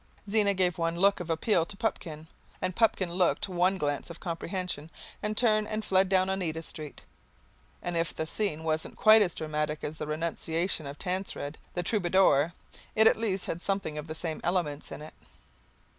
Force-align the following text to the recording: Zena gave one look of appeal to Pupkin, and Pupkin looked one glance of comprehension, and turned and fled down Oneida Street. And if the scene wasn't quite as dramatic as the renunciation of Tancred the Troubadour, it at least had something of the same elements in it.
Zena 0.27 0.55
gave 0.55 0.79
one 0.79 0.95
look 0.95 1.19
of 1.19 1.29
appeal 1.29 1.63
to 1.63 1.77
Pupkin, 1.77 2.25
and 2.59 2.75
Pupkin 2.75 3.13
looked 3.13 3.47
one 3.47 3.77
glance 3.77 4.09
of 4.09 4.19
comprehension, 4.19 4.89
and 5.21 5.37
turned 5.37 5.67
and 5.67 5.85
fled 5.85 6.09
down 6.09 6.27
Oneida 6.27 6.63
Street. 6.63 7.01
And 7.83 7.95
if 7.95 8.11
the 8.11 8.25
scene 8.25 8.63
wasn't 8.63 8.95
quite 8.95 9.21
as 9.21 9.35
dramatic 9.35 9.83
as 9.83 9.99
the 9.99 10.07
renunciation 10.07 10.87
of 10.87 10.97
Tancred 10.97 11.59
the 11.75 11.83
Troubadour, 11.83 12.53
it 12.95 13.05
at 13.05 13.15
least 13.15 13.45
had 13.45 13.61
something 13.61 13.95
of 13.99 14.07
the 14.07 14.15
same 14.15 14.41
elements 14.43 14.91
in 14.91 15.03
it. 15.03 15.13